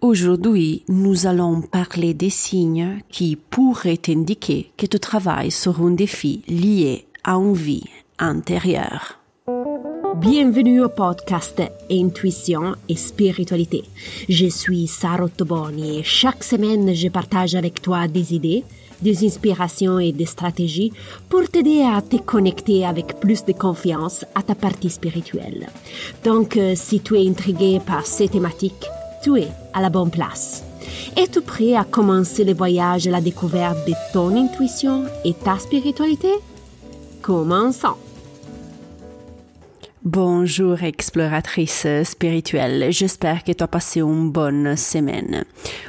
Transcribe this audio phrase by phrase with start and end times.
[0.00, 6.42] Aujourd'hui, nous allons parler des signes qui pourraient indiquer que tu travailles sur un défi
[6.46, 7.82] lié à une vie
[8.20, 9.18] intérieure.
[10.20, 13.82] Bienvenue au podcast Intuition et Spiritualité.
[14.28, 18.62] Je suis Sarah Toboni et chaque semaine je partage avec toi des idées,
[19.02, 20.92] des inspirations et des stratégies
[21.28, 25.68] pour t'aider à te connecter avec plus de confiance à ta partie spirituelle.
[26.22, 28.88] Donc, euh, si tu es intrigué par ces thématiques,
[29.22, 30.62] tu es à la bonne place.
[31.16, 36.32] Es-tu prêt à commencer le voyage à la découverte de ton intuition et ta spiritualité?
[37.22, 37.96] Commençons.
[40.04, 45.44] Bonjour exploratrice spirituelle, j'espère que tu as passé une bonne semaine.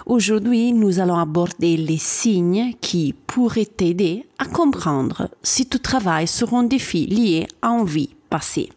[0.08, 6.54] Aujourd'hui, nous allons aborder les signes qui pourraient t'aider à comprendre si tu travailles sur
[6.56, 8.70] un défi lié à une vie passée.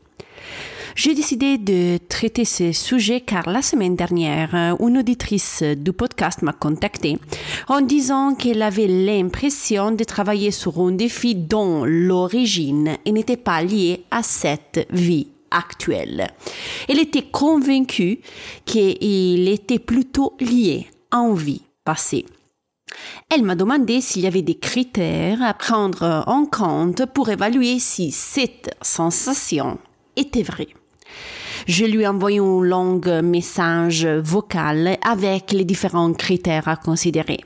[0.94, 6.52] J'ai décidé de traiter ce sujet car la semaine dernière, une auditrice du podcast m'a
[6.52, 7.18] contacté
[7.68, 14.04] en disant qu'elle avait l'impression de travailler sur un défi dont l'origine n'était pas liée
[14.10, 16.28] à cette vie actuelle.
[16.88, 18.20] Elle était convaincue
[18.66, 22.26] qu'il était plutôt lié à une vie passée.
[23.30, 28.10] Elle m'a demandé s'il y avait des critères à prendre en compte pour évaluer si
[28.12, 29.78] cette sensation
[30.16, 30.68] était vraie.
[31.66, 37.40] Je lui ai envoyé un long message vocal avec les différents critères à considérer.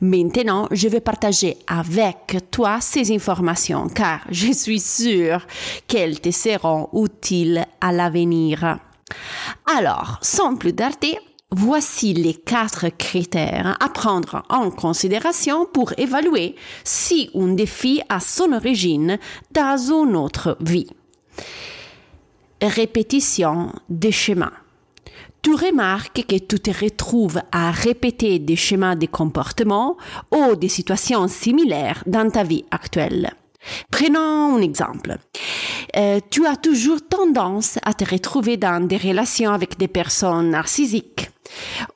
[0.00, 5.46] Maintenant, je vais partager avec toi ces informations car je suis sûre
[5.86, 8.78] qu'elles te seront utiles à l'avenir.
[9.66, 11.16] Alors, sans plus tarder,
[11.50, 18.52] voici les quatre critères à prendre en considération pour évaluer si un défi a son
[18.52, 19.18] origine
[19.52, 20.88] dans une autre vie
[22.66, 24.52] répétition des schémas.
[25.42, 29.96] Tu remarques que tu te retrouves à répéter des schémas de comportement
[30.30, 33.32] ou des situations similaires dans ta vie actuelle.
[33.90, 35.16] Prenons un exemple.
[35.96, 41.30] Euh, tu as toujours tendance à te retrouver dans des relations avec des personnes narcissiques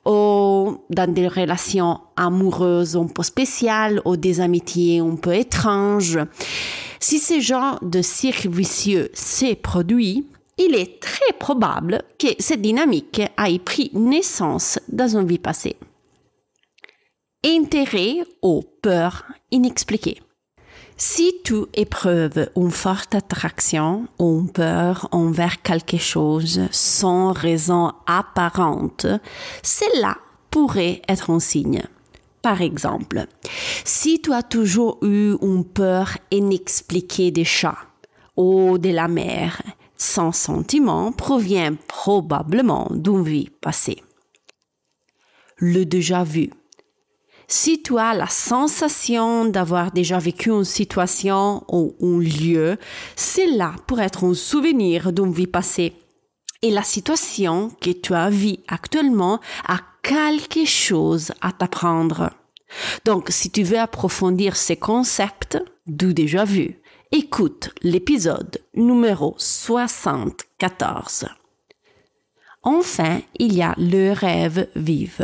[0.05, 6.19] ou dans des relations amoureuses un peu spéciales ou des amitiés un peu étranges.
[6.99, 10.27] Si ce genre de cercle vicieux s'est produit,
[10.57, 15.77] il est très probable que cette dynamique ait pris naissance dans une vie passée.
[17.45, 20.19] Intérêt ou peur inexpliquée.
[20.99, 29.05] Si tu éprouves une forte attraction ou une peur envers quelque chose sans raison apparente,
[29.61, 30.17] cela
[30.49, 31.83] pourrait être un signe.
[32.41, 33.27] Par exemple,
[33.85, 37.77] si tu as toujours eu une peur inexpliquée des chats
[38.35, 39.61] ou de la mer,
[39.97, 44.03] son sentiment provient probablement d'une vie passée.
[45.57, 46.51] Le déjà vu.
[47.47, 52.77] Si tu as la sensation d'avoir déjà vécu une situation ou un lieu,
[53.15, 55.93] cela pourrait être un souvenir d'une vie passée.
[56.61, 62.31] Et la situation que tu as vue actuellement a quelque chose à t'apprendre.
[63.05, 66.81] Donc, si tu veux approfondir ces concepts du déjà vu,
[67.13, 71.25] Écoute l'épisode numéro 74.
[72.63, 75.21] Enfin, il y a le rêve vif.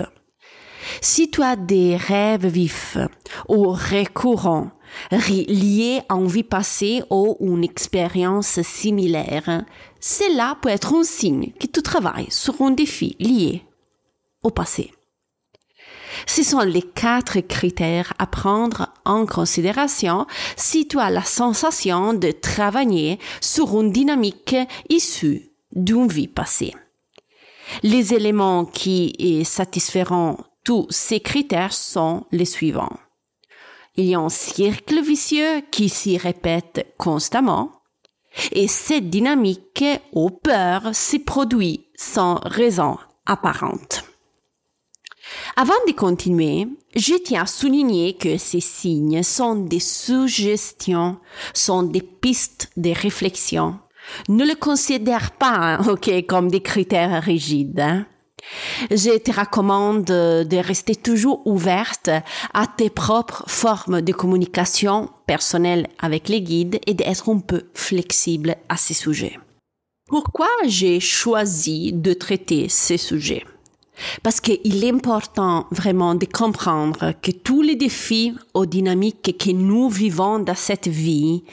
[1.01, 2.97] Si tu as des rêves vifs
[3.49, 4.71] ou récurrents
[5.11, 9.65] liés à une vie passée ou une expérience similaire,
[9.99, 13.61] cela peut être un signe que tu travailles sur un défi lié
[14.41, 14.93] au passé.
[16.27, 20.25] Ce sont les quatre critères à prendre en considération
[20.55, 24.55] si tu as la sensation de travailler sur une dynamique
[24.89, 26.73] issue d'une vie passée.
[27.81, 32.97] Les éléments qui satisferont tous ces critères sont les suivants.
[33.95, 37.71] Il y a un cercle vicieux qui s'y répète constamment
[38.51, 44.02] et cette dynamique ou peur se produit sans raison apparente.
[45.55, 51.17] Avant de continuer, je tiens à souligner que ces signes sont des suggestions,
[51.53, 53.77] sont des pistes de réflexion.
[54.29, 57.79] Ne le considère pas, ok, comme des critères rigides.
[57.79, 58.07] Hein.
[58.89, 62.09] Je te recommande de rester toujours ouverte
[62.53, 68.55] à tes propres formes de communication personnelle avec les guides et d'être un peu flexible
[68.69, 69.37] à ces sujets.
[70.07, 73.45] Pourquoi j'ai choisi de traiter ces sujets?
[74.23, 79.89] Parce qu'il est important vraiment de comprendre que tous les défis aux dynamiques que nous
[79.89, 81.43] vivons dans cette vie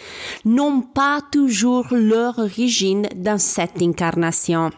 [0.45, 4.71] n'ont pas toujours leur origine dans cette incarnation.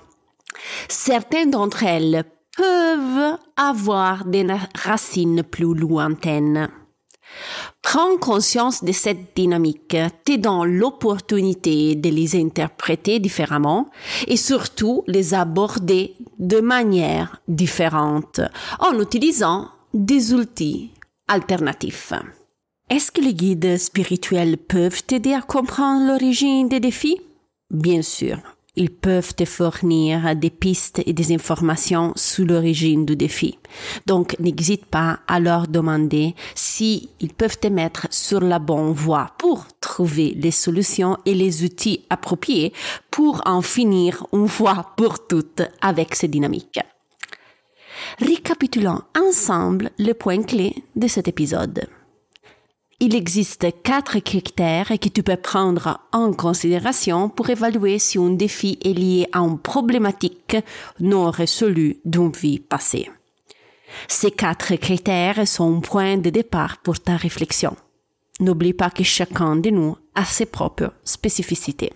[0.88, 2.24] Certaines d'entre elles
[2.56, 6.68] peuvent avoir des racines plus lointaines.
[7.80, 9.96] Prends conscience de cette dynamique,
[10.38, 13.88] donne l'opportunité de les interpréter différemment
[14.26, 18.40] et surtout les aborder de manière différente
[18.80, 20.90] en utilisant des outils
[21.28, 22.12] alternatifs.
[22.90, 27.20] Est-ce que les guides spirituels peuvent t'aider à comprendre l'origine des défis?
[27.70, 28.38] Bien sûr.
[28.74, 33.58] Ils peuvent te fournir des pistes et des informations sur l'origine du défi.
[34.06, 39.32] Donc, n'hésite pas à leur demander si ils peuvent te mettre sur la bonne voie
[39.38, 42.72] pour trouver les solutions et les outils appropriés
[43.10, 46.80] pour en finir une fois pour toutes avec ces dynamiques.
[48.18, 51.88] Récapitulons ensemble les points clés de cet épisode
[53.04, 58.78] il existe quatre critères que tu peux prendre en considération pour évaluer si un défi
[58.84, 60.56] est lié à une problématique
[61.00, 63.10] non résolue d'une vie passée.
[64.06, 67.74] Ces quatre critères sont un point de départ pour ta réflexion.
[68.38, 71.92] N'oublie pas que chacun de nous a ses propres spécificités.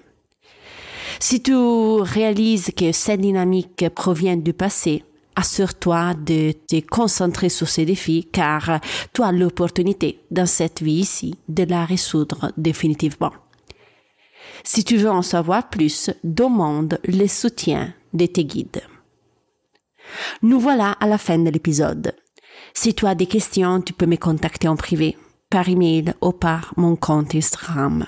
[1.21, 5.05] Si tu réalises que cette dynamique provient du passé,
[5.37, 8.81] assure-toi de te concentrer sur ces défis car
[9.13, 13.33] tu as l'opportunité dans cette vie ici de la résoudre définitivement.
[14.65, 18.83] Si tu veux en savoir plus, demande le soutien de tes guides.
[20.43, 22.15] Nous voilà à la fin de l'épisode.
[22.75, 25.17] Si tu as des questions, tu peux me contacter en privé,
[25.51, 28.07] par email ou par mon compte Instagram.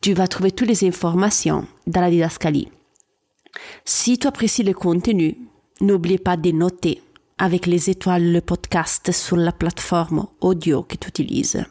[0.00, 2.70] Tu vas trouver toutes les informations dans la didascalie.
[3.84, 5.36] Si tu apprécies le contenu,
[5.80, 7.02] N'oublie pas de noter
[7.38, 11.64] avec les étoiles le podcast sur la plateforme audio que tu utilises.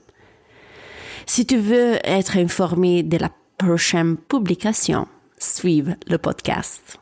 [1.28, 5.08] Si tu veux être informé de la prochaine publication,
[5.38, 7.00] suive le podcast.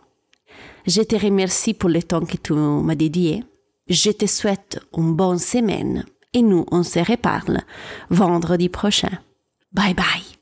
[0.85, 3.43] Je te remercie pour le temps que tu m'as dédié.
[3.87, 6.03] Je te souhaite une bonne semaine
[6.33, 7.61] et nous on se reparle
[8.09, 9.19] vendredi prochain.
[9.71, 10.36] Bye bye.